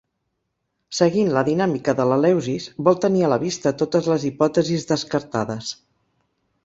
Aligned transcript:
Seguint 0.99 1.27
la 1.35 1.43
dinàmica 1.49 1.93
de 1.99 2.07
l'Eleusis, 2.11 2.65
vol 2.89 2.97
tenir 3.05 3.23
a 3.27 3.31
la 3.35 3.39
vista 3.47 3.75
totes 3.83 4.09
les 4.15 4.27
hipòtesis 4.31 4.89
descartades. 4.95 5.71